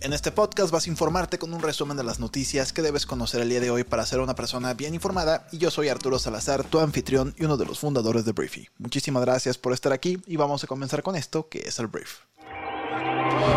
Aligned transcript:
En 0.00 0.12
este 0.12 0.30
podcast 0.30 0.70
vas 0.70 0.86
a 0.86 0.90
informarte 0.90 1.38
con 1.38 1.52
un 1.52 1.60
resumen 1.60 1.96
de 1.96 2.04
las 2.04 2.20
noticias 2.20 2.72
que 2.72 2.82
debes 2.82 3.04
conocer 3.04 3.40
el 3.40 3.48
día 3.48 3.58
de 3.58 3.72
hoy 3.72 3.82
para 3.82 4.06
ser 4.06 4.20
una 4.20 4.36
persona 4.36 4.72
bien 4.72 4.94
informada 4.94 5.48
y 5.50 5.58
yo 5.58 5.72
soy 5.72 5.88
Arturo 5.88 6.20
Salazar, 6.20 6.62
tu 6.62 6.78
anfitrión 6.78 7.34
y 7.36 7.44
uno 7.44 7.56
de 7.56 7.66
los 7.66 7.80
fundadores 7.80 8.24
de 8.24 8.30
Briefy. 8.30 8.68
Muchísimas 8.78 9.24
gracias 9.24 9.58
por 9.58 9.72
estar 9.72 9.92
aquí 9.92 10.22
y 10.24 10.36
vamos 10.36 10.62
a 10.62 10.68
comenzar 10.68 11.02
con 11.02 11.16
esto 11.16 11.48
que 11.48 11.58
es 11.66 11.80
el 11.80 11.88
Brief. 11.88 12.20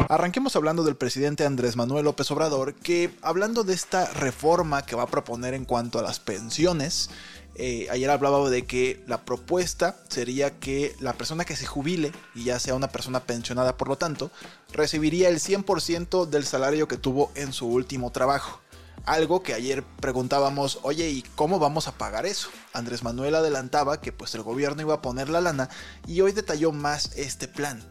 Arranquemos 0.10 0.56
hablando 0.56 0.84
del 0.84 0.96
presidente 0.96 1.46
Andrés 1.46 1.76
Manuel 1.76 2.06
López 2.06 2.32
Obrador, 2.32 2.74
que 2.74 3.12
hablando 3.22 3.64
de 3.64 3.74
esta 3.74 4.06
reforma 4.08 4.84
que 4.84 4.96
va 4.96 5.04
a 5.04 5.08
proponer 5.08 5.54
en 5.54 5.66
cuanto 5.66 6.00
a 6.00 6.02
las 6.02 6.20
pensiones, 6.20 7.12
eh, 7.56 7.88
ayer 7.92 8.10
hablaba 8.10 8.50
de 8.50 8.66
que 8.66 9.04
la 9.08 9.26
propuesta 9.26 9.98
sería 10.08 10.60
que 10.60 10.96
la 11.00 11.14
persona 11.14 11.46
que 11.46 11.56
se 11.56 11.66
jubile, 11.66 12.12
y 12.34 12.46
ya 12.46 12.60
sea 12.60 12.76
una 12.76 12.90
persona 12.90 13.22
pensionada 13.22 13.78
por 13.78 13.88
lo 13.88 13.98
tanto, 13.98 14.32
recibiría 14.72 15.30
el 15.30 15.40
100% 15.40 16.26
del 16.26 16.46
salario 16.46 16.88
que 16.88 16.98
tuvo 16.98 17.32
en 17.36 17.54
su 17.54 17.68
último 17.68 18.12
trabajo. 18.12 18.62
Algo 19.06 19.42
que 19.42 19.56
ayer 19.56 19.84
preguntábamos, 20.00 20.80
oye, 20.84 21.10
¿y 21.10 21.24
cómo 21.36 21.58
vamos 21.58 21.88
a 21.88 21.98
pagar 21.98 22.28
eso? 22.28 22.50
Andrés 22.72 23.04
Manuel 23.04 23.34
adelantaba 23.34 24.00
que 24.00 24.12
pues 24.12 24.36
el 24.36 24.44
gobierno 24.44 24.84
iba 24.84 24.94
a 24.94 25.02
poner 25.02 25.28
la 25.28 25.42
lana 25.42 25.70
y 26.06 26.22
hoy 26.22 26.34
detalló 26.34 26.72
más 26.72 27.12
este 27.16 27.48
plan. 27.48 27.82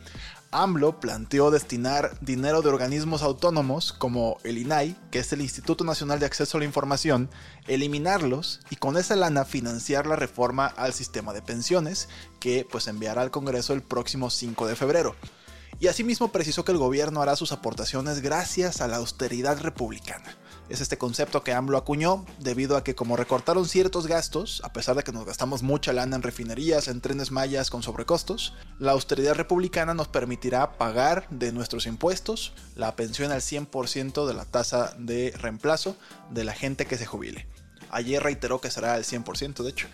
AMLO 0.52 0.98
planteó 0.98 1.52
destinar 1.52 2.18
dinero 2.20 2.60
de 2.60 2.70
organismos 2.70 3.22
autónomos 3.22 3.92
como 3.92 4.38
el 4.42 4.58
INAI, 4.58 4.96
que 5.12 5.20
es 5.20 5.32
el 5.32 5.42
Instituto 5.42 5.84
Nacional 5.84 6.18
de 6.18 6.26
Acceso 6.26 6.56
a 6.56 6.60
la 6.60 6.64
Información, 6.66 7.30
eliminarlos 7.68 8.58
y 8.68 8.74
con 8.74 8.96
esa 8.96 9.14
lana 9.14 9.44
financiar 9.44 10.08
la 10.08 10.16
reforma 10.16 10.66
al 10.66 10.92
sistema 10.92 11.32
de 11.32 11.42
pensiones, 11.42 12.08
que 12.40 12.66
pues 12.68 12.88
enviará 12.88 13.22
al 13.22 13.30
Congreso 13.30 13.74
el 13.74 13.82
próximo 13.82 14.28
5 14.28 14.66
de 14.66 14.74
febrero. 14.74 15.14
Y 15.78 15.86
asimismo 15.86 16.32
precisó 16.32 16.64
que 16.64 16.72
el 16.72 16.78
gobierno 16.78 17.22
hará 17.22 17.36
sus 17.36 17.52
aportaciones 17.52 18.20
gracias 18.20 18.80
a 18.80 18.88
la 18.88 18.96
austeridad 18.96 19.60
republicana. 19.60 20.36
Es 20.70 20.80
este 20.80 20.98
concepto 20.98 21.42
que 21.42 21.52
AMLO 21.52 21.76
acuñó 21.76 22.24
debido 22.38 22.76
a 22.76 22.84
que 22.84 22.94
como 22.94 23.16
recortaron 23.16 23.66
ciertos 23.66 24.06
gastos, 24.06 24.62
a 24.64 24.72
pesar 24.72 24.94
de 24.94 25.02
que 25.02 25.10
nos 25.10 25.26
gastamos 25.26 25.64
mucha 25.64 25.92
lana 25.92 26.14
en 26.14 26.22
refinerías, 26.22 26.86
en 26.86 27.00
trenes 27.00 27.32
mayas 27.32 27.70
con 27.70 27.82
sobrecostos, 27.82 28.54
la 28.78 28.92
austeridad 28.92 29.34
republicana 29.34 29.94
nos 29.94 30.06
permitirá 30.06 30.78
pagar 30.78 31.26
de 31.28 31.50
nuestros 31.50 31.86
impuestos 31.86 32.52
la 32.76 32.94
pensión 32.94 33.32
al 33.32 33.40
100% 33.40 34.28
de 34.28 34.34
la 34.34 34.44
tasa 34.44 34.94
de 34.96 35.34
reemplazo 35.36 35.96
de 36.30 36.44
la 36.44 36.52
gente 36.52 36.86
que 36.86 36.96
se 36.96 37.04
jubile. 37.04 37.48
Ayer 37.90 38.22
reiteró 38.22 38.60
que 38.60 38.70
será 38.70 38.96
el 38.96 39.02
100%, 39.02 39.64
de 39.64 39.70
hecho. 39.70 39.88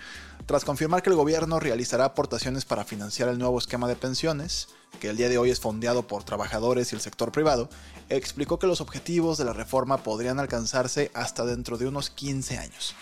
Tras 0.45 0.67
confirmar 0.67 1.03
que 1.03 1.09
el 1.09 1.17
gobierno 1.17 1.59
realizará 1.59 2.05
aportaciones 2.05 2.67
para 2.67 2.85
financiar 2.85 3.31
el 3.31 3.39
nuevo 3.39 3.59
esquema 3.59 3.89
de 3.89 3.97
pensiones, 3.97 4.69
que 5.01 5.09
el 5.09 5.17
día 5.17 5.29
de 5.29 5.39
hoy 5.39 5.51
es 5.51 5.61
fondeado 5.61 6.07
por 6.07 6.25
trabajadores 6.25 6.93
y 6.93 6.95
el 6.97 7.01
sector 7.01 7.33
privado, 7.33 7.69
explicó 8.09 8.59
que 8.59 8.67
los 8.67 8.81
objetivos 8.81 9.39
de 9.39 9.45
la 9.45 9.53
reforma 9.53 9.99
podrían 9.99 10.39
alcanzarse 10.39 11.11
hasta 11.15 11.45
dentro 11.45 11.79
de 11.79 11.87
unos 11.87 12.11
15 12.11 12.59
años. 12.59 12.95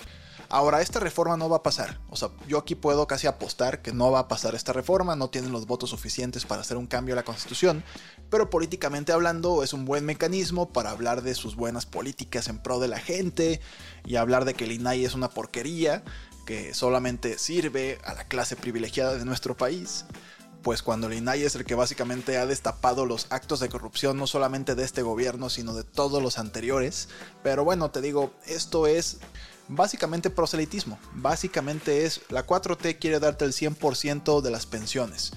Ahora, 0.49 0.83
esta 0.83 1.01
reforma 1.01 1.37
no 1.37 1.49
va 1.49 1.59
a 1.59 1.63
pasar. 1.63 1.99
O 2.11 2.17
sea, 2.17 2.31
yo 2.47 2.59
aquí 2.59 2.75
puedo 2.75 3.07
casi 3.07 3.27
apostar 3.27 3.83
que 3.83 3.93
no 3.93 4.11
va 4.11 4.21
a 4.21 4.29
pasar 4.29 4.55
esta 4.55 4.73
reforma, 4.73 5.17
no 5.17 5.29
tienen 5.29 5.53
los 5.53 5.67
votos 5.67 5.91
suficientes 5.91 6.45
para 6.45 6.61
hacer 6.61 6.77
un 6.77 6.87
cambio 6.87 7.15
a 7.15 7.17
la 7.17 7.25
constitución, 7.25 7.83
pero 8.31 8.51
políticamente 8.51 9.13
hablando 9.13 9.63
es 9.63 9.73
un 9.73 9.85
buen 9.85 10.05
mecanismo 10.05 10.73
para 10.73 10.91
hablar 10.91 11.23
de 11.23 11.35
sus 11.35 11.57
buenas 11.57 11.87
políticas 11.87 12.49
en 12.49 12.59
pro 12.59 12.79
de 12.79 12.89
la 12.89 13.01
gente 13.01 13.61
y 14.05 14.17
hablar 14.17 14.45
de 14.45 14.55
que 14.55 14.65
el 14.65 14.73
INAI 14.73 15.05
es 15.05 15.15
una 15.15 15.31
porquería 15.31 16.05
que 16.47 16.75
solamente 16.75 17.39
sirve 17.39 17.99
a 18.05 18.15
la 18.15 18.29
clase 18.29 18.55
privilegiada 18.55 19.17
de 19.17 19.25
nuestro 19.25 19.57
país 19.57 20.05
pues 20.65 20.83
cuando 20.83 21.07
el 21.07 21.13
INAI 21.13 21.45
es 21.45 21.55
el 21.55 21.67
que 21.67 21.75
básicamente 21.75 22.39
ha 22.39 22.47
destapado 22.47 23.05
los 23.05 23.27
actos 23.29 23.61
de 23.61 23.69
corrupción 23.69 24.17
no 24.17 24.27
solamente 24.27 24.75
de 24.75 24.83
este 24.83 25.03
gobierno, 25.03 25.51
sino 25.51 25.75
de 25.75 25.85
todos 25.85 26.23
los 26.23 26.39
anteriores. 26.39 27.11
Pero 27.43 27.65
bueno, 27.65 27.91
te 27.91 28.01
digo, 28.01 28.33
esto 28.47 28.87
es 28.87 29.19
básicamente 29.69 30.31
proselitismo. 30.31 30.99
Básicamente 31.13 32.07
es 32.07 32.23
la 32.31 32.47
4T 32.47 32.99
quiere 32.99 33.21
darte 33.21 33.45
el 33.45 33.53
100% 33.53 34.41
de 34.41 34.51
las 34.51 34.65
pensiones. 34.65 35.33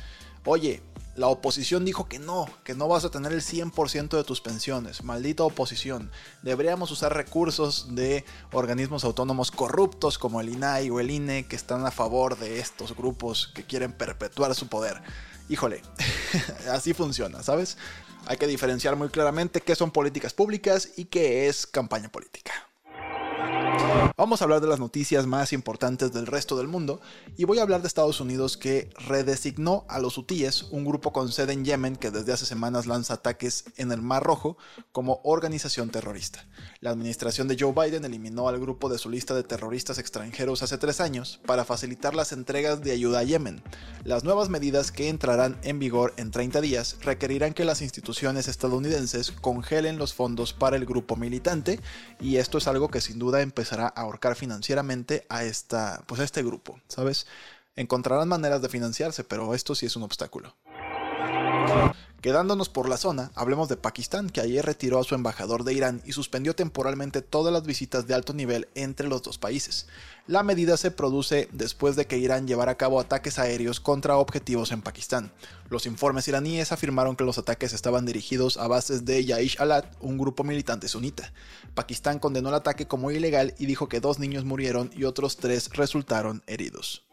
Oye, 0.46 0.82
la 1.18 1.28
oposición 1.28 1.84
dijo 1.84 2.08
que 2.08 2.20
no, 2.20 2.48
que 2.64 2.76
no 2.76 2.88
vas 2.88 3.04
a 3.04 3.10
tener 3.10 3.34
el 3.34 3.42
100% 3.42 4.16
de 4.16 4.24
tus 4.24 4.40
pensiones. 4.40 5.04
Maldita 5.04 5.44
oposición. 5.44 6.12
Deberíamos 6.44 6.92
usar 6.92 7.16
recursos 7.16 7.96
de 7.96 8.24
organismos 8.52 9.04
autónomos 9.04 9.50
corruptos 9.50 10.20
como 10.20 10.42
el 10.42 10.50
INAI 10.50 10.92
o 10.92 11.00
el 11.00 11.10
INE 11.10 11.48
que 11.48 11.56
están 11.56 11.86
a 11.88 11.92
favor 11.92 12.38
de 12.38 12.60
estos 12.60 12.96
grupos 12.96 13.52
que 13.56 13.64
quieren 13.64 13.94
perpetuar 13.94 14.54
su 14.54 14.68
poder. 14.68 15.02
Híjole, 15.50 15.82
así 16.72 16.94
funciona, 16.94 17.42
¿sabes? 17.42 17.80
Hay 18.28 18.38
que 18.38 18.46
diferenciar 18.46 18.96
muy 18.96 19.10
claramente 19.10 19.62
qué 19.62 19.74
son 19.74 19.90
políticas 19.90 20.34
públicas 20.34 20.90
y 20.98 21.06
qué 21.06 21.48
es 21.48 21.66
campaña 21.66 22.10
política. 22.10 22.52
Vamos 24.18 24.42
a 24.42 24.46
hablar 24.46 24.62
de 24.62 24.68
las 24.68 24.80
noticias 24.80 25.28
más 25.28 25.54
importantes 25.54 26.12
del 26.12 26.26
resto 26.26 26.58
del 26.58 26.68
mundo 26.68 27.00
y 27.38 27.44
voy 27.44 27.60
a 27.60 27.62
hablar 27.62 27.82
de 27.82 27.88
Estados 27.88 28.20
Unidos 28.20 28.58
que 28.58 28.90
redesignó 29.08 29.86
a 29.88 30.00
los 30.00 30.18
hutíes, 30.18 30.64
un 30.64 30.86
grupo 30.86 31.14
con 31.14 31.32
sede 31.32 31.54
en 31.54 31.64
Yemen 31.64 31.96
que 31.96 32.10
desde 32.10 32.34
hace 32.34 32.48
semanas 32.48 32.88
lanza 32.88 33.14
ataques 33.14 33.66
en 33.78 33.92
el 33.92 34.02
Mar 34.02 34.24
Rojo, 34.24 34.58
como 34.92 35.22
organización 35.24 35.92
terrorista. 35.92 36.48
La 36.80 36.90
administración 36.90 37.48
de 37.48 37.58
Joe 37.60 37.74
Biden 37.74 38.06
eliminó 38.06 38.50
al 38.50 38.60
grupo 38.60 38.90
de 38.90 38.98
su 38.98 39.10
lista 39.10 39.36
de 39.36 39.44
terroristas 39.44 40.00
extranjeros 40.00 40.64
hace 40.64 40.80
tres 40.80 41.00
años 41.00 41.40
para 41.46 41.64
facilitar 41.64 42.16
las 42.16 42.32
entregas 42.32 42.82
de 42.82 42.94
ayuda 42.94 43.20
a 43.20 43.24
Yemen. 43.24 43.62
Las 44.04 44.24
nuevas 44.24 44.50
medidas 44.50 44.92
que 44.92 45.10
entrarán 45.10 45.60
en 45.62 45.80
vigor 45.80 46.14
en 46.18 46.32
30 46.32 46.60
días 46.62 46.98
requerirán 47.02 47.54
que 47.54 47.66
las 47.66 47.82
instituciones 47.82 48.48
estadounidenses 48.48 49.32
congelen 49.32 49.98
los 50.00 50.14
fondos 50.14 50.54
para 50.54 50.76
el 50.76 50.86
grupo 50.86 51.16
militante 51.16 51.80
y 52.20 52.38
esto 52.38 52.58
es 52.58 52.68
algo 52.68 52.90
que 52.90 53.02
sin 53.02 53.20
duda 53.20 53.42
empezará 53.68 53.88
a 53.94 54.02
ahorcar 54.02 54.36
financieramente 54.36 55.26
a, 55.28 55.44
esta, 55.44 56.02
pues 56.08 56.22
a 56.22 56.24
este 56.24 56.42
grupo, 56.42 56.80
¿sabes? 56.88 57.28
Encontrarán 57.76 58.30
maneras 58.30 58.62
de 58.62 58.70
financiarse, 58.70 59.26
pero 59.26 59.54
esto 59.54 59.76
sí 59.76 59.86
es 59.86 59.96
un 59.98 60.04
obstáculo. 60.04 60.56
Quedándonos 62.22 62.68
por 62.68 62.90
la 62.90 62.98
zona, 62.98 63.32
hablemos 63.36 63.70
de 63.70 63.78
Pakistán, 63.78 64.30
que 64.30 64.42
ayer 64.42 64.66
retiró 64.66 65.00
a 65.00 65.04
su 65.04 65.14
embajador 65.14 65.64
de 65.64 65.74
Irán 65.74 66.02
y 66.04 66.12
suspendió 66.12 66.56
temporalmente 66.56 67.22
todas 67.22 67.54
las 67.54 67.64
visitas 67.64 68.06
de 68.06 68.16
alto 68.16 68.34
nivel 68.34 68.68
entre 68.76 69.08
los 69.08 69.22
dos 69.22 69.38
países. 69.38 69.88
La 70.26 70.44
medida 70.44 70.76
se 70.78 70.92
produce 70.92 71.48
después 71.54 71.96
de 71.96 72.06
que 72.06 72.18
Irán 72.18 72.46
llevara 72.46 72.74
a 72.74 72.78
cabo 72.78 73.00
ataques 73.00 73.40
aéreos 73.40 73.80
contra 73.80 74.18
objetivos 74.18 74.74
en 74.74 74.82
Pakistán. 74.82 75.32
Los 75.70 75.86
informes 75.86 76.28
iraníes 76.28 76.74
afirmaron 76.74 77.16
que 77.16 77.24
los 77.24 77.38
ataques 77.38 77.72
estaban 77.72 78.06
dirigidos 78.06 78.58
a 78.58 78.68
bases 78.68 79.06
de 79.06 79.24
Yaish 79.24 79.62
Alat, 79.62 79.86
un 80.02 80.18
grupo 80.18 80.44
militante 80.44 80.90
sunita. 80.90 81.32
Pakistán 81.76 82.20
condenó 82.20 82.50
el 82.50 82.56
ataque 82.56 82.88
como 82.88 83.12
ilegal 83.12 83.54
y 83.58 83.68
dijo 83.68 83.88
que 83.88 84.02
dos 84.02 84.20
niños 84.20 84.44
murieron 84.44 84.90
y 84.94 85.06
otros 85.06 85.38
tres 85.38 85.70
resultaron 85.70 86.44
heridos. 86.46 87.07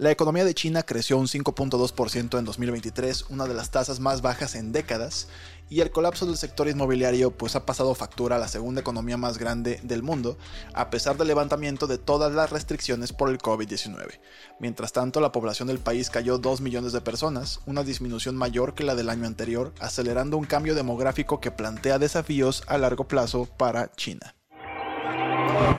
La 0.00 0.10
economía 0.10 0.46
de 0.46 0.54
China 0.54 0.82
creció 0.82 1.18
un 1.18 1.26
5.2% 1.26 2.38
en 2.38 2.44
2023, 2.46 3.26
una 3.28 3.46
de 3.46 3.52
las 3.52 3.70
tasas 3.70 4.00
más 4.00 4.22
bajas 4.22 4.54
en 4.54 4.72
décadas, 4.72 5.28
y 5.68 5.82
el 5.82 5.90
colapso 5.90 6.24
del 6.24 6.38
sector 6.38 6.68
inmobiliario 6.68 7.30
pues 7.30 7.54
ha 7.54 7.66
pasado 7.66 7.94
factura 7.94 8.36
a 8.36 8.38
la 8.38 8.48
segunda 8.48 8.80
economía 8.80 9.16
más 9.16 9.36
grande 9.36 9.78
del 9.82 10.02
mundo, 10.02 10.38
a 10.72 10.88
pesar 10.88 11.18
del 11.18 11.28
levantamiento 11.28 11.86
de 11.86 11.98
todas 11.98 12.32
las 12.32 12.50
restricciones 12.50 13.12
por 13.12 13.28
el 13.28 13.38
COVID-19. 13.38 14.20
Mientras 14.58 14.92
tanto, 14.92 15.20
la 15.20 15.32
población 15.32 15.68
del 15.68 15.78
país 15.78 16.08
cayó 16.08 16.38
2 16.38 16.62
millones 16.62 16.92
de 16.92 17.02
personas, 17.02 17.60
una 17.66 17.84
disminución 17.84 18.36
mayor 18.36 18.74
que 18.74 18.84
la 18.84 18.94
del 18.94 19.10
año 19.10 19.26
anterior, 19.26 19.74
acelerando 19.80 20.38
un 20.38 20.46
cambio 20.46 20.74
demográfico 20.74 21.40
que 21.40 21.50
plantea 21.50 21.98
desafíos 21.98 22.64
a 22.66 22.78
largo 22.78 23.06
plazo 23.06 23.44
para 23.44 23.92
China. 23.92 24.34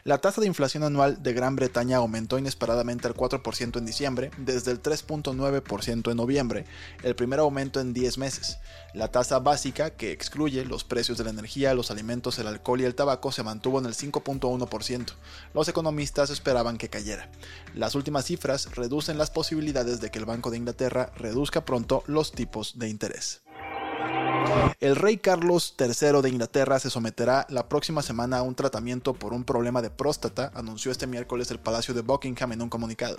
La 0.03 0.17
tasa 0.17 0.41
de 0.41 0.47
inflación 0.47 0.83
anual 0.83 1.21
de 1.21 1.33
Gran 1.33 1.55
Bretaña 1.55 1.97
aumentó 1.97 2.39
inesperadamente 2.39 3.07
al 3.07 3.13
4% 3.13 3.77
en 3.77 3.85
diciembre, 3.85 4.31
desde 4.37 4.71
el 4.71 4.81
3.9% 4.81 6.11
en 6.11 6.17
noviembre, 6.17 6.65
el 7.03 7.15
primer 7.15 7.39
aumento 7.39 7.79
en 7.79 7.93
10 7.93 8.17
meses. 8.17 8.57
La 8.93 9.09
tasa 9.09 9.39
básica, 9.39 9.91
que 9.91 10.11
excluye 10.11 10.65
los 10.65 10.83
precios 10.83 11.17
de 11.17 11.23
la 11.23 11.29
energía, 11.29 11.73
los 11.73 11.91
alimentos, 11.91 12.39
el 12.39 12.47
alcohol 12.47 12.81
y 12.81 12.85
el 12.85 12.95
tabaco, 12.95 13.31
se 13.31 13.43
mantuvo 13.43 13.79
en 13.79 13.85
el 13.85 13.93
5.1%. 13.93 15.13
Los 15.53 15.67
economistas 15.67 16.29
esperaban 16.29 16.77
que 16.77 16.89
cayera. 16.89 17.29
Las 17.75 17.95
últimas 17.95 18.25
cifras 18.25 18.75
reducen 18.75 19.17
las 19.17 19.29
posibilidades 19.29 20.01
de 20.01 20.09
que 20.09 20.19
el 20.19 20.25
Banco 20.25 20.51
de 20.51 20.57
Inglaterra 20.57 21.11
reduzca 21.15 21.63
pronto 21.63 22.03
los 22.07 22.31
tipos 22.31 22.79
de 22.79 22.89
interés. 22.89 23.41
El 24.79 24.95
rey 24.95 25.17
Carlos 25.17 25.75
III 25.79 26.21
de 26.21 26.29
Inglaterra 26.29 26.79
se 26.79 26.89
someterá 26.89 27.45
la 27.49 27.69
próxima 27.69 28.01
semana 28.01 28.39
a 28.39 28.41
un 28.41 28.55
tratamiento 28.55 29.13
por 29.13 29.33
un 29.33 29.43
problema 29.43 29.81
de 29.81 29.89
próstata, 29.89 30.51
anunció 30.55 30.91
este 30.91 31.07
miércoles 31.07 31.51
el 31.51 31.59
Palacio 31.59 31.93
de 31.93 32.01
Buckingham 32.01 32.53
en 32.53 32.61
un 32.61 32.69
comunicado. 32.69 33.17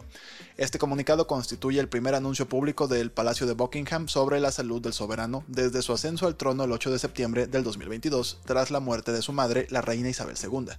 Este 0.56 0.78
comunicado 0.78 1.26
constituye 1.26 1.80
el 1.80 1.88
primer 1.88 2.14
anuncio 2.14 2.48
público 2.48 2.88
del 2.88 3.10
Palacio 3.10 3.46
de 3.46 3.54
Buckingham 3.54 4.08
sobre 4.08 4.40
la 4.40 4.50
salud 4.50 4.82
del 4.82 4.92
soberano 4.92 5.44
desde 5.46 5.82
su 5.82 5.92
ascenso 5.92 6.26
al 6.26 6.36
trono 6.36 6.64
el 6.64 6.72
8 6.72 6.90
de 6.90 6.98
septiembre 6.98 7.46
del 7.46 7.62
2022, 7.62 8.40
tras 8.44 8.70
la 8.70 8.80
muerte 8.80 9.12
de 9.12 9.22
su 9.22 9.32
madre, 9.32 9.66
la 9.70 9.82
reina 9.82 10.08
Isabel 10.08 10.36
II. 10.42 10.72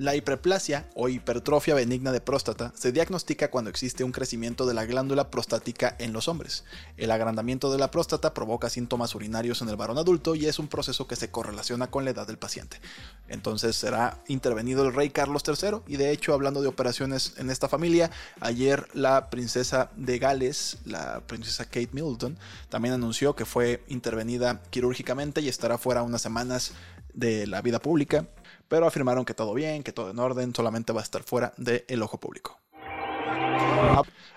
La 0.00 0.16
hiperplasia 0.16 0.88
o 0.94 1.10
hipertrofia 1.10 1.74
benigna 1.74 2.10
de 2.10 2.22
próstata 2.22 2.72
se 2.74 2.90
diagnostica 2.90 3.50
cuando 3.50 3.68
existe 3.68 4.02
un 4.02 4.12
crecimiento 4.12 4.64
de 4.64 4.72
la 4.72 4.86
glándula 4.86 5.30
prostática 5.30 5.94
en 5.98 6.14
los 6.14 6.26
hombres. 6.26 6.64
El 6.96 7.10
agrandamiento 7.10 7.70
de 7.70 7.76
la 7.76 7.90
próstata 7.90 8.32
provoca 8.32 8.70
síntomas 8.70 9.14
urinarios 9.14 9.60
en 9.60 9.68
el 9.68 9.76
varón 9.76 9.98
adulto 9.98 10.34
y 10.34 10.46
es 10.46 10.58
un 10.58 10.68
proceso 10.68 11.06
que 11.06 11.16
se 11.16 11.30
correlaciona 11.30 11.90
con 11.90 12.06
la 12.06 12.12
edad 12.12 12.26
del 12.26 12.38
paciente. 12.38 12.80
Entonces 13.28 13.76
será 13.76 14.22
intervenido 14.26 14.88
el 14.88 14.94
rey 14.94 15.10
Carlos 15.10 15.42
III 15.46 15.82
y 15.86 15.98
de 15.98 16.12
hecho 16.12 16.32
hablando 16.32 16.62
de 16.62 16.68
operaciones 16.68 17.34
en 17.36 17.50
esta 17.50 17.68
familia, 17.68 18.10
ayer 18.40 18.88
la 18.94 19.28
princesa 19.28 19.90
de 19.96 20.18
Gales, 20.18 20.78
la 20.86 21.20
princesa 21.26 21.66
Kate 21.66 21.90
Middleton, 21.92 22.38
también 22.70 22.94
anunció 22.94 23.36
que 23.36 23.44
fue 23.44 23.84
intervenida 23.86 24.62
quirúrgicamente 24.70 25.42
y 25.42 25.50
estará 25.50 25.76
fuera 25.76 26.02
unas 26.02 26.22
semanas 26.22 26.72
de 27.12 27.46
la 27.46 27.60
vida 27.60 27.80
pública 27.80 28.24
pero 28.70 28.86
afirmaron 28.86 29.24
que 29.24 29.34
todo 29.34 29.52
bien, 29.52 29.82
que 29.82 29.92
todo 29.92 30.12
en 30.12 30.18
orden, 30.20 30.54
solamente 30.54 30.92
va 30.92 31.00
a 31.00 31.02
estar 31.02 31.24
fuera 31.24 31.52
del 31.56 32.02
ojo 32.02 32.18
público. 32.18 32.56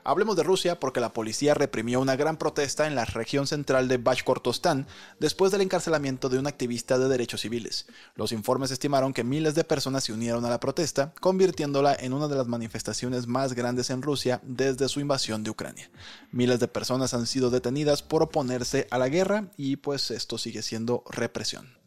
Hablemos 0.03 0.35
de 0.35 0.43
Rusia 0.43 0.79
porque 0.79 0.99
la 0.99 1.13
policía 1.13 1.53
reprimió 1.53 2.01
una 2.01 2.15
gran 2.15 2.37
protesta 2.37 2.87
en 2.87 2.95
la 2.95 3.05
región 3.05 3.45
central 3.45 3.87
de 3.87 3.97
Bashkortostán 3.97 4.87
después 5.19 5.51
del 5.51 5.61
encarcelamiento 5.61 6.29
de 6.29 6.39
un 6.39 6.47
activista 6.47 6.97
de 6.97 7.07
derechos 7.07 7.41
civiles. 7.41 7.85
Los 8.15 8.31
informes 8.31 8.71
estimaron 8.71 9.13
que 9.13 9.23
miles 9.23 9.53
de 9.53 9.63
personas 9.63 10.03
se 10.03 10.13
unieron 10.13 10.43
a 10.45 10.49
la 10.49 10.59
protesta, 10.59 11.13
convirtiéndola 11.19 11.95
en 11.97 12.13
una 12.13 12.27
de 12.27 12.35
las 12.35 12.47
manifestaciones 12.47 13.27
más 13.27 13.53
grandes 13.53 13.91
en 13.91 14.01
Rusia 14.01 14.41
desde 14.43 14.89
su 14.89 14.99
invasión 14.99 15.43
de 15.43 15.51
Ucrania. 15.51 15.91
Miles 16.31 16.59
de 16.59 16.67
personas 16.67 17.13
han 17.13 17.27
sido 17.27 17.51
detenidas 17.51 18.01
por 18.01 18.23
oponerse 18.23 18.87
a 18.89 18.97
la 18.97 19.09
guerra 19.09 19.45
y 19.57 19.75
pues 19.75 20.09
esto 20.09 20.39
sigue 20.39 20.63
siendo 20.63 21.03
represión. 21.09 21.77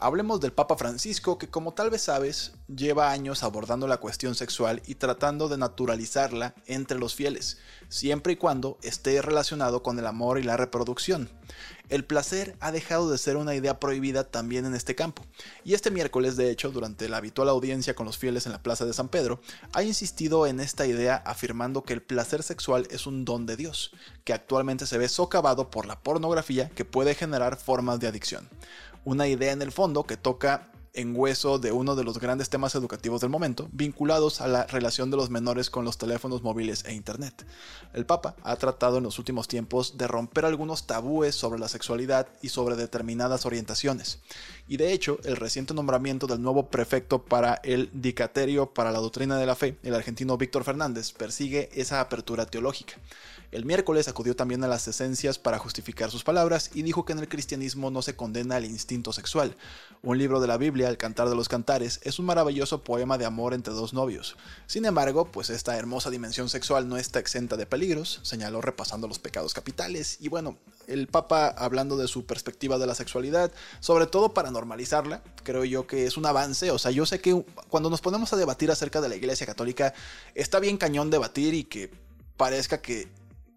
Hablemos 0.00 0.40
del 0.40 0.52
Papa 0.52 0.76
Francisco, 0.76 1.38
que 1.38 1.48
como 1.48 1.72
tal 1.72 1.88
vez 1.88 2.02
sabes, 2.02 2.52
lleva 2.66 3.12
años 3.12 3.44
abordando 3.44 3.86
la 3.86 3.98
cuestión 3.98 4.34
sexual 4.34 4.82
y 4.86 4.96
tratando 4.96 5.48
de 5.48 5.56
naturalizarla 5.56 6.54
entre 6.66 6.98
los 6.98 7.14
fieles, 7.14 7.58
siempre 7.88 8.32
y 8.32 8.36
cuando 8.36 8.76
esté 8.82 9.22
relacionado 9.22 9.84
con 9.84 9.98
el 9.98 10.06
amor 10.06 10.40
y 10.40 10.42
la 10.42 10.56
reproducción. 10.56 11.30
El 11.88 12.04
placer 12.04 12.56
ha 12.60 12.72
dejado 12.72 13.08
de 13.08 13.18
ser 13.18 13.36
una 13.36 13.54
idea 13.54 13.78
prohibida 13.78 14.24
también 14.24 14.66
en 14.66 14.74
este 14.74 14.96
campo, 14.96 15.22
y 15.62 15.74
este 15.74 15.92
miércoles, 15.92 16.36
de 16.36 16.50
hecho, 16.50 16.72
durante 16.72 17.08
la 17.08 17.18
habitual 17.18 17.48
audiencia 17.48 17.94
con 17.94 18.06
los 18.06 18.18
fieles 18.18 18.46
en 18.46 18.52
la 18.52 18.62
Plaza 18.62 18.84
de 18.84 18.94
San 18.94 19.08
Pedro, 19.08 19.40
ha 19.74 19.84
insistido 19.84 20.48
en 20.48 20.58
esta 20.58 20.86
idea 20.86 21.22
afirmando 21.24 21.84
que 21.84 21.92
el 21.92 22.02
placer 22.02 22.42
sexual 22.42 22.88
es 22.90 23.06
un 23.06 23.24
don 23.24 23.46
de 23.46 23.56
Dios, 23.56 23.92
que 24.24 24.32
actualmente 24.32 24.86
se 24.86 24.98
ve 24.98 25.08
socavado 25.08 25.70
por 25.70 25.86
la 25.86 26.00
pornografía 26.00 26.68
que 26.70 26.84
puede 26.84 27.14
generar 27.14 27.56
formas 27.56 28.00
de 28.00 28.08
adicción 28.08 28.48
una 29.04 29.28
idea 29.28 29.52
en 29.52 29.62
el 29.62 29.72
fondo 29.72 30.04
que 30.04 30.16
toca 30.16 30.68
en 30.94 31.14
hueso 31.16 31.58
de 31.58 31.72
uno 31.72 31.96
de 31.96 32.04
los 32.04 32.18
grandes 32.18 32.48
temas 32.48 32.74
educativos 32.74 33.20
del 33.20 33.30
momento, 33.30 33.68
vinculados 33.72 34.40
a 34.40 34.48
la 34.48 34.64
relación 34.66 35.10
de 35.10 35.16
los 35.16 35.28
menores 35.28 35.68
con 35.68 35.84
los 35.84 35.98
teléfonos 35.98 36.42
móviles 36.42 36.84
e 36.86 36.94
Internet. 36.94 37.44
El 37.92 38.06
Papa 38.06 38.36
ha 38.44 38.56
tratado 38.56 38.98
en 38.98 39.04
los 39.04 39.18
últimos 39.18 39.48
tiempos 39.48 39.98
de 39.98 40.06
romper 40.06 40.44
algunos 40.44 40.86
tabúes 40.86 41.34
sobre 41.34 41.58
la 41.58 41.68
sexualidad 41.68 42.28
y 42.42 42.48
sobre 42.48 42.76
determinadas 42.76 43.44
orientaciones, 43.44 44.20
y 44.68 44.76
de 44.76 44.92
hecho 44.92 45.18
el 45.24 45.36
reciente 45.36 45.74
nombramiento 45.74 46.26
del 46.26 46.40
nuevo 46.40 46.70
prefecto 46.70 47.24
para 47.24 47.60
el 47.64 47.90
Dicaterio 47.92 48.72
para 48.72 48.92
la 48.92 49.00
Doctrina 49.00 49.36
de 49.36 49.46
la 49.46 49.56
Fe, 49.56 49.78
el 49.82 49.94
argentino 49.94 50.38
Víctor 50.38 50.64
Fernández, 50.64 51.12
persigue 51.12 51.70
esa 51.74 52.00
apertura 52.00 52.46
teológica. 52.46 52.94
El 53.54 53.64
miércoles 53.64 54.08
acudió 54.08 54.34
también 54.34 54.64
a 54.64 54.68
las 54.68 54.88
esencias 54.88 55.38
para 55.38 55.60
justificar 55.60 56.10
sus 56.10 56.24
palabras 56.24 56.72
y 56.74 56.82
dijo 56.82 57.04
que 57.04 57.12
en 57.12 57.20
el 57.20 57.28
cristianismo 57.28 57.88
no 57.88 58.02
se 58.02 58.16
condena 58.16 58.56
el 58.56 58.64
instinto 58.64 59.12
sexual. 59.12 59.56
Un 60.02 60.18
libro 60.18 60.40
de 60.40 60.48
la 60.48 60.56
Biblia, 60.56 60.83
El 60.88 60.96
Cantar 60.96 61.28
de 61.28 61.34
los 61.34 61.48
Cantares, 61.48 62.00
es 62.02 62.18
un 62.18 62.26
maravilloso 62.26 62.82
poema 62.82 63.18
de 63.18 63.24
amor 63.24 63.54
entre 63.54 63.74
dos 63.74 63.94
novios. 63.94 64.36
Sin 64.66 64.84
embargo, 64.84 65.26
pues 65.26 65.50
esta 65.50 65.76
hermosa 65.76 66.10
dimensión 66.10 66.48
sexual 66.48 66.88
no 66.88 66.96
está 66.96 67.18
exenta 67.18 67.56
de 67.56 67.66
peligros, 67.66 68.20
señaló 68.22 68.60
repasando 68.60 69.08
los 69.08 69.18
pecados 69.18 69.54
capitales. 69.54 70.18
Y 70.20 70.28
bueno, 70.28 70.58
el 70.86 71.06
Papa 71.06 71.48
hablando 71.48 71.96
de 71.96 72.08
su 72.08 72.26
perspectiva 72.26 72.78
de 72.78 72.86
la 72.86 72.94
sexualidad, 72.94 73.52
sobre 73.80 74.06
todo 74.06 74.34
para 74.34 74.50
normalizarla, 74.50 75.22
creo 75.42 75.64
yo 75.64 75.86
que 75.86 76.06
es 76.06 76.16
un 76.16 76.26
avance. 76.26 76.70
O 76.70 76.78
sea, 76.78 76.90
yo 76.90 77.06
sé 77.06 77.20
que 77.20 77.44
cuando 77.68 77.90
nos 77.90 78.00
ponemos 78.00 78.32
a 78.32 78.36
debatir 78.36 78.70
acerca 78.70 79.00
de 79.00 79.08
la 79.08 79.16
Iglesia 79.16 79.46
Católica, 79.46 79.94
está 80.34 80.60
bien 80.60 80.76
cañón 80.76 81.10
debatir 81.10 81.54
y 81.54 81.64
que 81.64 81.90
parezca 82.36 82.80
que 82.80 83.08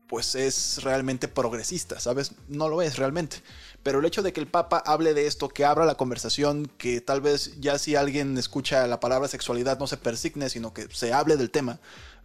pues 0.08 0.36
es 0.36 0.84
realmente 0.84 1.28
progresista, 1.28 2.00
¿sabes? 2.00 2.32
No 2.48 2.70
lo 2.70 2.82
es 2.82 2.98
realmente. 2.98 3.38
Pero 3.84 4.00
el 4.00 4.06
hecho 4.06 4.22
de 4.22 4.34
que 4.34 4.40
el 4.40 4.48
Papa 4.48 4.82
hable 4.86 5.14
de 5.14 5.28
esto, 5.28 5.50
que 5.50 5.66
abra 5.66 5.86
la 5.86 5.96
conversación, 5.96 6.70
que 6.78 7.02
tal 7.02 7.22
vez 7.22 7.60
ya 7.60 7.78
si 7.78 7.96
alguien 7.96 8.38
escucha 8.38 8.88
la 8.88 9.00
palabra 9.00 9.28
sexualidad 9.28 9.80
no 9.80 9.88
se 9.88 9.98
persigne, 9.98 10.50
sino 10.50 10.74
que 10.74 10.88
se 10.92 11.14
hable 11.14 11.38
del 11.38 11.52
tema, 11.52 11.80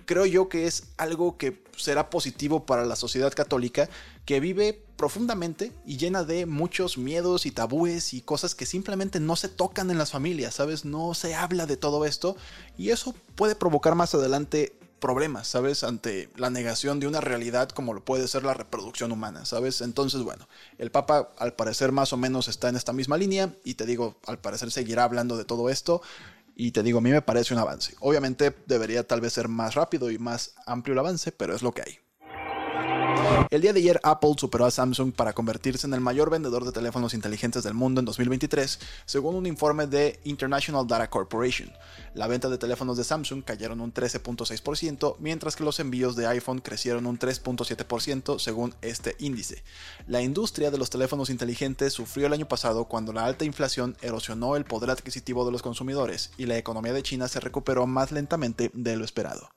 creo 0.04 0.26
yo 0.26 0.48
que 0.48 0.66
es 0.66 0.84
algo 0.96 1.36
que 1.36 1.62
será 1.76 2.10
positivo 2.10 2.66
para 2.66 2.84
la 2.84 2.96
sociedad 2.96 3.32
católica 3.32 3.88
que 4.24 4.40
vive 4.40 4.84
profundamente 4.96 5.72
y 5.84 5.96
llena 5.96 6.24
de 6.24 6.46
muchos 6.46 6.98
miedos 6.98 7.46
y 7.46 7.50
tabúes 7.50 8.14
y 8.14 8.20
cosas 8.20 8.54
que 8.54 8.66
simplemente 8.66 9.20
no 9.20 9.36
se 9.36 9.48
tocan 9.48 9.90
en 9.90 9.98
las 9.98 10.12
familias, 10.12 10.54
¿sabes? 10.54 10.84
No 10.84 11.14
se 11.14 11.34
habla 11.34 11.66
de 11.66 11.76
todo 11.76 12.04
esto 12.04 12.36
y 12.78 12.90
eso 12.90 13.14
puede 13.34 13.56
provocar 13.56 13.94
más 13.94 14.14
adelante 14.14 14.74
problemas, 15.02 15.48
¿sabes? 15.48 15.84
Ante 15.84 16.30
la 16.36 16.48
negación 16.48 17.00
de 17.00 17.08
una 17.08 17.20
realidad 17.20 17.68
como 17.68 17.92
lo 17.92 18.02
puede 18.02 18.28
ser 18.28 18.44
la 18.44 18.54
reproducción 18.54 19.12
humana, 19.12 19.44
¿sabes? 19.44 19.82
Entonces, 19.82 20.22
bueno, 20.22 20.48
el 20.78 20.90
Papa 20.90 21.32
al 21.38 21.54
parecer 21.54 21.92
más 21.92 22.14
o 22.14 22.16
menos 22.16 22.48
está 22.48 22.70
en 22.70 22.76
esta 22.76 22.94
misma 22.94 23.18
línea 23.18 23.52
y 23.64 23.74
te 23.74 23.84
digo, 23.84 24.16
al 24.26 24.38
parecer 24.38 24.70
seguirá 24.70 25.04
hablando 25.04 25.36
de 25.36 25.44
todo 25.44 25.68
esto 25.68 26.00
y 26.54 26.70
te 26.70 26.82
digo, 26.82 26.98
a 26.98 27.02
mí 27.02 27.10
me 27.10 27.20
parece 27.20 27.52
un 27.52 27.60
avance. 27.60 27.96
Obviamente 28.00 28.54
debería 28.66 29.06
tal 29.06 29.20
vez 29.20 29.32
ser 29.32 29.48
más 29.48 29.74
rápido 29.74 30.10
y 30.10 30.18
más 30.18 30.54
amplio 30.64 30.92
el 30.92 31.00
avance, 31.00 31.32
pero 31.32 31.54
es 31.54 31.62
lo 31.62 31.72
que 31.72 31.82
hay. 31.82 32.01
El 33.50 33.60
día 33.60 33.72
de 33.72 33.80
ayer 33.80 34.00
Apple 34.02 34.34
superó 34.38 34.64
a 34.64 34.70
Samsung 34.70 35.12
para 35.12 35.32
convertirse 35.32 35.86
en 35.86 35.94
el 35.94 36.00
mayor 36.00 36.30
vendedor 36.30 36.64
de 36.64 36.72
teléfonos 36.72 37.12
inteligentes 37.14 37.62
del 37.62 37.74
mundo 37.74 38.00
en 38.00 38.06
2023, 38.06 38.78
según 39.04 39.34
un 39.34 39.46
informe 39.46 39.86
de 39.86 40.20
International 40.24 40.86
Data 40.86 41.10
Corporation. 41.10 41.70
La 42.14 42.26
venta 42.26 42.48
de 42.48 42.58
teléfonos 42.58 42.96
de 42.96 43.04
Samsung 43.04 43.44
cayeron 43.44 43.80
un 43.80 43.92
13.6%, 43.92 45.16
mientras 45.18 45.56
que 45.56 45.64
los 45.64 45.80
envíos 45.80 46.16
de 46.16 46.26
iPhone 46.26 46.60
crecieron 46.60 47.06
un 47.06 47.18
3.7% 47.18 48.38
según 48.38 48.74
este 48.80 49.16
índice. 49.18 49.62
La 50.06 50.22
industria 50.22 50.70
de 50.70 50.78
los 50.78 50.90
teléfonos 50.90 51.30
inteligentes 51.30 51.92
sufrió 51.92 52.26
el 52.26 52.32
año 52.32 52.48
pasado 52.48 52.86
cuando 52.86 53.12
la 53.12 53.24
alta 53.24 53.44
inflación 53.44 53.96
erosionó 54.00 54.56
el 54.56 54.64
poder 54.64 54.90
adquisitivo 54.90 55.44
de 55.44 55.52
los 55.52 55.62
consumidores 55.62 56.30
y 56.38 56.46
la 56.46 56.56
economía 56.56 56.92
de 56.92 57.02
China 57.02 57.28
se 57.28 57.40
recuperó 57.40 57.86
más 57.86 58.12
lentamente 58.12 58.70
de 58.74 58.96
lo 58.96 59.04
esperado. 59.04 59.50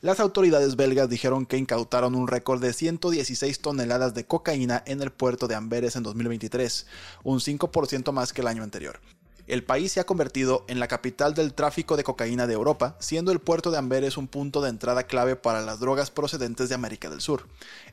Las 0.00 0.20
autoridades 0.20 0.76
belgas 0.76 1.08
dijeron 1.08 1.44
que 1.44 1.56
incautaron 1.56 2.14
un 2.14 2.28
récord 2.28 2.62
de 2.62 2.72
116 2.72 3.60
toneladas 3.60 4.14
de 4.14 4.24
cocaína 4.24 4.82
en 4.86 5.02
el 5.02 5.10
puerto 5.10 5.48
de 5.48 5.54
Amberes 5.54 5.96
en 5.96 6.02
2023, 6.02 6.86
un 7.24 7.40
5% 7.40 8.12
más 8.12 8.32
que 8.32 8.40
el 8.40 8.46
año 8.46 8.62
anterior. 8.62 9.00
El 9.48 9.64
país 9.64 9.92
se 9.92 10.00
ha 10.00 10.04
convertido 10.04 10.66
en 10.68 10.78
la 10.78 10.88
capital 10.88 11.32
del 11.32 11.54
tráfico 11.54 11.96
de 11.96 12.04
cocaína 12.04 12.46
de 12.46 12.52
Europa, 12.52 12.96
siendo 13.00 13.32
el 13.32 13.40
puerto 13.40 13.70
de 13.70 13.78
Amberes 13.78 14.18
un 14.18 14.28
punto 14.28 14.60
de 14.60 14.68
entrada 14.68 15.04
clave 15.04 15.36
para 15.36 15.62
las 15.62 15.80
drogas 15.80 16.10
procedentes 16.10 16.68
de 16.68 16.74
América 16.74 17.08
del 17.08 17.22
Sur. 17.22 17.46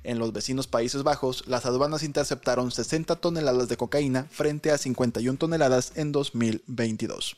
En 0.04 0.20
los 0.20 0.34
vecinos 0.34 0.68
Países 0.68 1.04
Bajos, 1.04 1.48
las 1.48 1.66
aduanas 1.66 2.04
interceptaron 2.04 2.72
60 2.72 3.16
toneladas 3.16 3.70
de 3.70 3.78
cocaína 3.78 4.28
frente 4.30 4.70
a 4.70 4.78
51 4.78 5.38
toneladas 5.38 5.94
en 5.96 6.12
2022. 6.12 7.38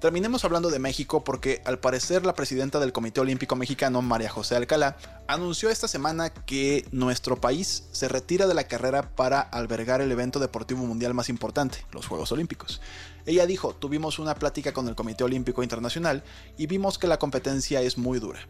Terminemos 0.00 0.46
hablando 0.46 0.70
de 0.70 0.78
México 0.78 1.24
porque 1.24 1.60
al 1.66 1.78
parecer 1.78 2.24
la 2.24 2.32
presidenta 2.32 2.80
del 2.80 2.90
Comité 2.90 3.20
Olímpico 3.20 3.54
Mexicano, 3.54 4.00
María 4.00 4.30
José 4.30 4.56
Alcalá, 4.56 4.96
anunció 5.28 5.68
esta 5.68 5.88
semana 5.88 6.30
que 6.30 6.86
nuestro 6.90 7.38
país 7.38 7.84
se 7.92 8.08
retira 8.08 8.46
de 8.46 8.54
la 8.54 8.64
carrera 8.64 9.14
para 9.14 9.40
albergar 9.40 10.00
el 10.00 10.10
evento 10.10 10.38
deportivo 10.38 10.86
mundial 10.86 11.12
más 11.12 11.28
importante, 11.28 11.84
los 11.92 12.06
Juegos 12.06 12.32
Olímpicos. 12.32 12.80
Ella 13.26 13.44
dijo, 13.44 13.74
tuvimos 13.74 14.18
una 14.18 14.34
plática 14.34 14.72
con 14.72 14.88
el 14.88 14.94
Comité 14.94 15.22
Olímpico 15.22 15.62
Internacional 15.62 16.24
y 16.56 16.66
vimos 16.66 16.96
que 16.96 17.06
la 17.06 17.18
competencia 17.18 17.82
es 17.82 17.98
muy 17.98 18.20
dura. 18.20 18.40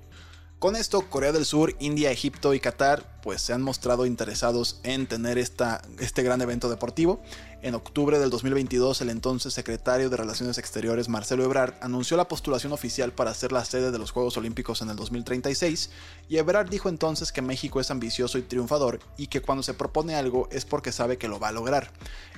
Con 0.61 0.77
esto, 0.77 1.01
Corea 1.09 1.33
del 1.33 1.47
Sur, 1.47 1.75
India, 1.79 2.11
Egipto 2.11 2.53
y 2.53 2.61
Qatar 2.61 3.11
pues 3.23 3.43
se 3.43 3.53
han 3.53 3.63
mostrado 3.63 4.07
interesados 4.07 4.81
en 4.83 5.07
tener 5.07 5.39
esta, 5.39 5.83
este 5.99 6.23
gran 6.23 6.41
evento 6.41 6.69
deportivo. 6.69 7.21
En 7.63 7.75
octubre 7.75 8.19
del 8.19 8.31
2022, 8.31 9.03
el 9.03 9.11
entonces 9.11 9.53
secretario 9.53 10.09
de 10.09 10.17
Relaciones 10.17 10.57
Exteriores 10.57 11.11
Marcelo 11.11 11.45
Ebrard 11.45 11.75
anunció 11.83 12.17
la 12.17 12.29
postulación 12.29 12.73
oficial 12.73 13.13
para 13.13 13.35
ser 13.35 13.53
la 13.53 13.65
sede 13.65 13.91
de 13.91 13.99
los 13.99 14.11
Juegos 14.11 14.39
Olímpicos 14.39 14.81
en 14.81 14.89
el 14.89 14.97
2036 14.97 15.91
y 16.29 16.39
Ebrard 16.39 16.71
dijo 16.71 16.89
entonces 16.89 17.33
que 17.33 17.43
México 17.43 17.81
es 17.81 17.91
ambicioso 17.91 18.39
y 18.39 18.43
triunfador 18.43 19.01
y 19.19 19.27
que 19.27 19.43
cuando 19.43 19.63
se 19.63 19.75
propone 19.75 20.15
algo 20.15 20.49
es 20.51 20.65
porque 20.65 20.93
sabe 20.93 21.19
que 21.19 21.29
lo 21.29 21.39
va 21.39 21.49
a 21.49 21.53
lograr. 21.53 21.91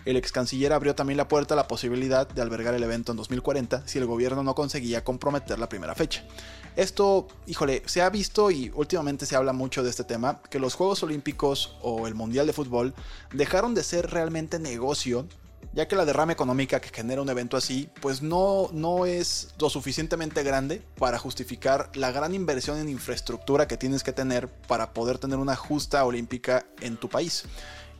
El 0.05 0.17
ex 0.17 0.33
canciller 0.33 0.73
abrió 0.73 0.97
también 0.97 1.17
la 1.17 1.29
puerta 1.29 1.55
a 1.55 1.57
la 1.57 1.69
posibilidad 1.69 2.26
de 2.26 2.43
albergar 2.43 2.75
el 2.75 2.83
evento 2.83 3.12
en 3.12 3.19
2040 3.19 3.87
si 3.87 3.99
el 3.99 4.07
gobierno 4.07 4.43
no 4.43 4.57
conseguía 4.57 5.05
comprometer 5.05 5.61
la 5.61 5.69
primera 5.69 5.95
fecha. 5.95 6.25
Esto, 6.75 7.29
híjole, 7.47 7.83
se 7.87 8.00
ha 8.00 8.09
visto 8.12 8.50
y 8.50 8.71
últimamente 8.75 9.26
se 9.26 9.35
habla 9.35 9.52
mucho 9.52 9.83
de 9.83 9.90
este 9.90 10.04
tema, 10.04 10.40
que 10.50 10.59
los 10.59 10.75
Juegos 10.75 11.02
Olímpicos 11.02 11.76
o 11.83 12.07
el 12.07 12.14
Mundial 12.14 12.47
de 12.47 12.52
Fútbol 12.52 12.95
dejaron 13.33 13.75
de 13.75 13.83
ser 13.83 14.11
realmente 14.11 14.59
negocio 14.59 15.26
ya 15.75 15.88
que 15.88 15.97
la 15.97 16.04
derrama 16.04 16.33
económica 16.33 16.81
que 16.81 16.90
genera 16.90 17.23
un 17.23 17.31
evento 17.31 17.57
así, 17.57 17.88
pues 18.00 18.21
no, 18.21 18.69
no 18.73 19.07
es 19.07 19.54
lo 19.59 19.71
suficientemente 19.71 20.42
grande 20.42 20.83
para 20.99 21.19
justificar 21.19 21.90
la 21.95 22.12
gran 22.12 22.35
inversión 22.35 22.78
en 22.78 22.88
infraestructura 22.88 23.66
que 23.66 23.76
tienes 23.76 24.02
que 24.02 24.12
tener 24.12 24.49
para 24.49 24.92
poder 24.92 25.19
tener 25.19 25.38
una 25.38 25.57
justa 25.57 26.04
olímpica 26.04 26.66
en 26.81 26.97
tu 26.97 27.09
país. 27.09 27.45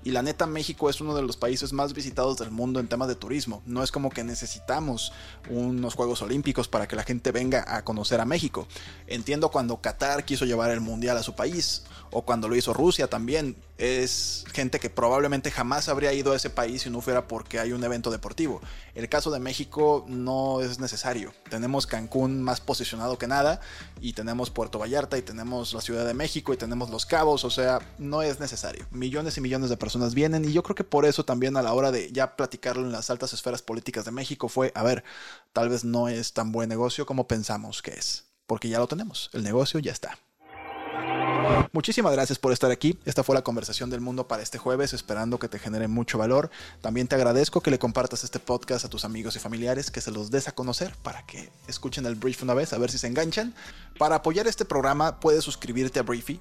Y 0.05 0.11
la 0.11 0.23
neta, 0.23 0.47
México 0.47 0.91
es 0.91 1.01
uno 1.01 1.15
de 1.15 1.23
los 1.23 1.37
países 1.37 1.73
más 1.73 1.93
visitados 1.93 2.39
del 2.39 2.51
mundo 2.51 2.81
en 2.81 2.89
temas 2.89 3.09
de 3.09 3.15
turismo. 3.15 3.63
No 3.67 3.83
es 3.83 3.93
como 3.93 4.11
que 4.11 4.25
necesitamos 4.25 5.13
unos 5.49 5.95
Juegos 5.95 6.23
Olímpicos 6.23 6.69
para 6.69 6.89
que 6.89 6.97
la 6.97 7.05
gente 7.05 7.31
venga 7.31 7.65
a 7.67 7.85
conocer 7.85 8.21
a 8.21 8.25
México. 8.25 8.67
Entiendo 9.07 9.51
cuando 9.51 9.81
Qatar 9.81 10.25
quiso 10.25 10.45
llevar 10.45 10.71
el 10.71 10.81
Mundial 10.81 11.17
a 11.17 11.23
su 11.23 11.35
país, 11.35 11.85
o 12.13 12.23
cuando 12.23 12.49
lo 12.49 12.57
hizo 12.57 12.73
Rusia 12.73 13.09
también. 13.09 13.57
Es 13.79 14.45
gente 14.53 14.79
que 14.79 14.91
probablemente 14.91 15.51
jamás 15.51 15.89
habría 15.89 16.13
ido 16.13 16.33
a 16.33 16.37
ese 16.37 16.51
país 16.51 16.83
si 16.83 16.91
no 16.91 17.01
fuera 17.01 17.27
porque 17.27 17.59
hay 17.59 17.73
un 17.73 17.83
evento 17.83 18.11
deportivo. 18.11 18.61
El 18.95 19.09
caso 19.09 19.31
de 19.31 19.41
México 19.41 20.05
no 20.09 20.61
es 20.61 20.79
necesario. 20.79 21.33
Tenemos 21.51 21.87
Cancún 21.87 22.43
más 22.43 22.61
posicionado 22.61 23.19
que 23.19 23.27
nada, 23.27 23.61
y 24.01 24.13
tenemos 24.13 24.51
Puerto 24.51 24.79
Vallarta, 24.79 25.19
y 25.19 25.23
tenemos 25.23 25.73
la 25.73 25.81
Ciudad 25.81 26.07
de 26.07 26.15
México, 26.15 26.53
y 26.53 26.57
tenemos 26.57 26.91
Los 26.91 27.07
Cabos, 27.07 27.45
o 27.45 27.51
sea, 27.51 27.81
no 27.99 28.23
es 28.23 28.41
necesario. 28.41 28.87
Millones 28.91 29.37
y 29.39 29.41
millones 29.41 29.71
de 29.71 29.77
personas 29.77 30.15
vienen 30.15 30.45
y 30.45 30.53
yo 30.53 30.63
creo 30.63 30.75
que 30.75 30.85
por 30.85 31.05
eso 31.05 31.25
también 31.25 31.57
a 31.57 31.63
la 31.63 31.73
hora 31.73 31.91
de 31.91 32.13
ya 32.13 32.37
platicarlo 32.37 32.83
en 32.83 32.93
las 32.93 33.11
altas 33.11 33.33
esferas 33.33 33.63
políticas 33.63 34.05
de 34.05 34.11
México 34.11 34.49
fue, 34.49 34.73
a 34.75 34.83
ver, 34.83 35.05
tal 35.53 35.69
vez 35.69 35.85
no 35.85 36.09
es 36.09 36.33
tan 36.33 36.53
buen 36.53 36.69
negocio 36.69 37.07
como 37.07 37.27
pensamos 37.27 37.83
que 37.83 37.93
es, 37.93 38.25
porque 38.47 38.69
ya 38.69 38.79
lo 38.79 38.89
tenemos, 38.89 39.31
el 39.33 39.43
negocio 39.43 39.81
ya 39.81 39.93
está. 39.93 40.19
Muchísimas 41.73 42.13
gracias 42.13 42.39
por 42.39 42.53
estar 42.53 42.71
aquí. 42.71 42.99
Esta 43.05 43.23
fue 43.23 43.35
la 43.35 43.43
conversación 43.43 43.91
del 43.91 44.01
mundo 44.01 44.29
para 44.29 44.43
este 44.43 44.59
jueves, 44.59 44.93
esperando 44.93 45.39
que 45.39 45.49
te 45.49 45.59
genere 45.59 45.89
mucho 45.89 46.19
valor. 46.19 46.51
También 46.81 47.09
te 47.09 47.15
agradezco 47.15 47.61
que 47.61 47.71
le 47.71 47.79
compartas 47.79 48.25
este 48.25 48.39
podcast 48.39 48.85
a 48.85 48.89
tus 48.89 49.05
amigos 49.05 49.37
y 49.37 49.39
familiares, 49.39 49.91
que 49.91 50.01
se 50.01 50.11
los 50.11 50.31
des 50.31 50.49
a 50.49 50.53
conocer 50.53 50.95
para 51.03 51.25
que 51.27 51.51
escuchen 51.69 52.07
el 52.07 52.15
brief 52.15 52.43
una 52.43 52.55
vez, 52.55 52.73
a 52.73 52.79
ver 52.79 52.91
si 52.91 52.99
se 52.99 53.07
enganchan. 53.07 53.55
Para 53.99 54.17
apoyar 54.17 54.47
este 54.47 54.65
programa, 54.65 55.19
puedes 55.21 55.45
suscribirte 55.45 55.99
a 55.99 56.03
Briefy. 56.03 56.41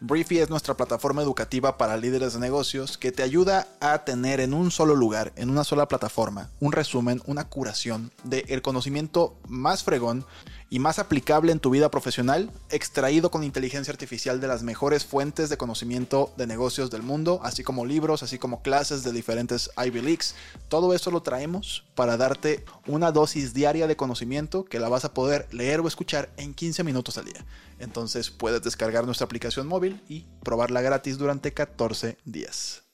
Briefy 0.00 0.38
es 0.38 0.48
nuestra 0.48 0.76
plataforma 0.76 1.22
educativa 1.22 1.76
para 1.76 1.96
líderes 1.96 2.34
de 2.34 2.38
negocios 2.38 2.98
que 2.98 3.10
te 3.10 3.24
ayuda 3.24 3.66
a 3.80 4.04
tener 4.04 4.38
en 4.38 4.54
un 4.54 4.70
solo 4.70 4.94
lugar, 4.94 5.32
en 5.34 5.50
una 5.50 5.64
sola 5.64 5.88
plataforma, 5.88 6.50
un 6.60 6.70
resumen, 6.70 7.20
una 7.26 7.48
curación 7.48 8.12
del 8.22 8.62
conocimiento 8.62 9.36
más 9.48 9.82
fregón 9.82 10.24
y 10.70 10.78
más 10.78 10.98
aplicable 10.98 11.52
en 11.52 11.60
tu 11.60 11.70
vida 11.70 11.90
profesional, 11.90 12.50
extraído 12.70 13.30
con 13.30 13.44
inteligencia 13.44 13.92
artificial 13.92 14.40
de 14.40 14.48
las 14.48 14.62
mejores 14.62 15.04
fuentes 15.04 15.48
de 15.48 15.56
conocimiento 15.56 16.32
de 16.36 16.46
negocios 16.46 16.90
del 16.90 17.02
mundo, 17.02 17.40
así 17.42 17.62
como 17.62 17.86
libros, 17.86 18.22
así 18.22 18.38
como 18.38 18.62
clases 18.62 19.02
de 19.02 19.12
diferentes 19.12 19.70
Ivy 19.76 20.02
Leagues. 20.02 20.34
Todo 20.68 20.94
eso 20.94 21.10
lo 21.10 21.22
traemos 21.22 21.84
para 21.94 22.16
darte 22.16 22.64
una 22.86 23.12
dosis 23.12 23.54
diaria 23.54 23.86
de 23.86 23.96
conocimiento 23.96 24.64
que 24.64 24.80
la 24.80 24.88
vas 24.88 25.04
a 25.04 25.14
poder 25.14 25.48
leer 25.52 25.80
o 25.80 25.88
escuchar 25.88 26.30
en 26.36 26.54
15 26.54 26.84
minutos 26.84 27.18
al 27.18 27.26
día. 27.26 27.44
Entonces 27.78 28.30
puedes 28.30 28.62
descargar 28.62 29.04
nuestra 29.04 29.24
aplicación 29.24 29.66
móvil 29.66 30.02
y 30.08 30.26
probarla 30.42 30.80
gratis 30.82 31.18
durante 31.18 31.52
14 31.52 32.18
días. 32.24 32.87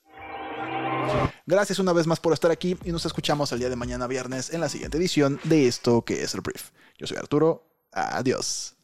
Gracias 1.47 1.79
una 1.79 1.93
vez 1.93 2.07
más 2.07 2.21
por 2.21 2.33
estar 2.33 2.51
aquí 2.51 2.77
y 2.85 2.93
nos 2.93 3.07
escuchamos 3.07 3.53
el 3.53 3.59
día 3.59 3.69
de 3.69 3.77
mañana 3.77 4.07
viernes 4.07 4.53
en 4.53 4.61
la 4.61 4.69
siguiente 4.69 4.99
edición 4.99 5.41
de 5.45 5.67
esto 5.67 6.03
que 6.03 6.23
es 6.23 6.35
el 6.35 6.41
brief. 6.41 6.71
Yo 6.99 7.07
soy 7.07 7.17
Arturo. 7.17 7.67
Adiós. 7.93 8.77